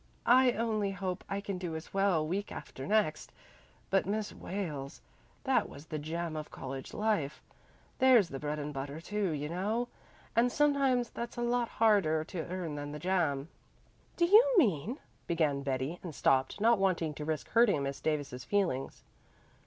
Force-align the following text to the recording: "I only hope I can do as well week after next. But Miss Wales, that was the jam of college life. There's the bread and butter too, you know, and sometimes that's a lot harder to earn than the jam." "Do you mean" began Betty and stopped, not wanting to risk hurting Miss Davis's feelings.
"I 0.25 0.53
only 0.53 0.89
hope 0.89 1.23
I 1.29 1.41
can 1.41 1.59
do 1.59 1.75
as 1.75 1.93
well 1.93 2.27
week 2.27 2.51
after 2.51 2.87
next. 2.87 3.31
But 3.91 4.07
Miss 4.07 4.33
Wales, 4.33 4.99
that 5.43 5.69
was 5.69 5.85
the 5.85 5.99
jam 5.99 6.35
of 6.35 6.49
college 6.49 6.91
life. 6.95 7.39
There's 7.99 8.27
the 8.29 8.39
bread 8.39 8.57
and 8.57 8.73
butter 8.73 8.99
too, 8.99 9.29
you 9.29 9.47
know, 9.47 9.89
and 10.35 10.51
sometimes 10.51 11.11
that's 11.11 11.37
a 11.37 11.43
lot 11.43 11.67
harder 11.69 12.23
to 12.23 12.47
earn 12.47 12.73
than 12.73 12.91
the 12.93 12.97
jam." 12.97 13.49
"Do 14.17 14.25
you 14.25 14.43
mean" 14.57 14.97
began 15.27 15.61
Betty 15.61 15.99
and 16.01 16.15
stopped, 16.15 16.59
not 16.59 16.79
wanting 16.79 17.13
to 17.13 17.23
risk 17.23 17.49
hurting 17.49 17.83
Miss 17.83 18.01
Davis's 18.01 18.43
feelings. 18.43 19.03